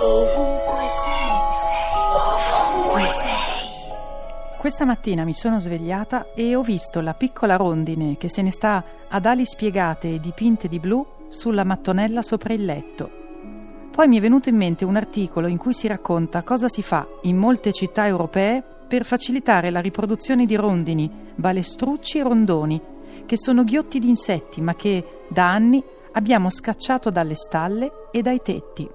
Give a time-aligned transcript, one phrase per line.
[0.00, 1.28] Ovunque sei,
[2.14, 4.56] ovunque sei.
[4.56, 8.84] Questa mattina mi sono svegliata e ho visto la piccola rondine che se ne sta
[9.08, 13.10] ad ali spiegate e dipinte di blu sulla mattonella sopra il letto.
[13.90, 17.04] Poi mi è venuto in mente un articolo in cui si racconta cosa si fa
[17.22, 22.80] in molte città europee per facilitare la riproduzione di rondini, balestrucci e rondoni,
[23.26, 28.40] che sono ghiotti di insetti ma che da anni abbiamo scacciato dalle stalle e dai
[28.40, 28.88] tetti.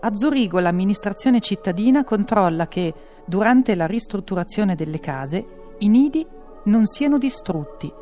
[0.00, 2.92] A Zurigo l'amministrazione cittadina controlla che,
[3.24, 6.26] durante la ristrutturazione delle case, i nidi
[6.64, 7.92] non siano distrutti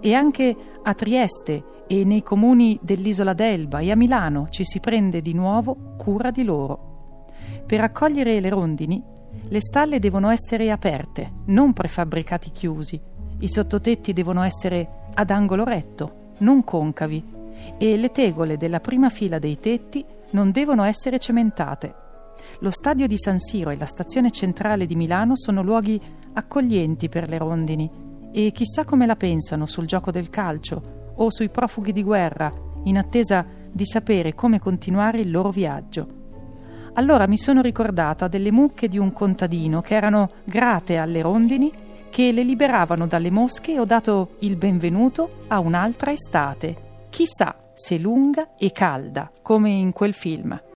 [0.00, 5.20] e anche a Trieste e nei comuni dell'isola d'Elba e a Milano ci si prende
[5.22, 7.24] di nuovo cura di loro.
[7.66, 9.02] Per accogliere le rondini,
[9.48, 13.00] le stalle devono essere aperte, non prefabbricati chiusi.
[13.38, 17.38] I sottotetti devono essere ad angolo retto, non concavi,
[17.78, 21.94] e le tegole della prima fila dei tetti non devono essere cementate.
[22.60, 26.00] Lo stadio di San Siro e la stazione centrale di Milano sono luoghi
[26.34, 27.90] accoglienti per le rondini
[28.32, 32.52] e chissà come la pensano sul gioco del calcio o sui profughi di guerra,
[32.84, 36.18] in attesa di sapere come continuare il loro viaggio.
[36.94, 41.70] Allora mi sono ricordata delle mucche di un contadino che erano grate alle rondini
[42.10, 46.88] che le liberavano dalle mosche e ho dato il benvenuto a un'altra estate.
[47.10, 50.62] Chissà se lunga e calda, come in quel film.